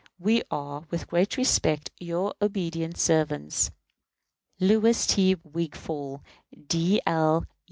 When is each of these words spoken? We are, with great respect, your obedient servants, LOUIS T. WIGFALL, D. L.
We 0.17 0.41
are, 0.49 0.87
with 0.89 1.05
great 1.05 1.37
respect, 1.37 1.91
your 1.99 2.33
obedient 2.41 2.97
servants, 2.97 3.69
LOUIS 4.59 5.05
T. 5.05 5.35
WIGFALL, 5.43 6.23
D. 6.67 6.99
L. 7.05 7.45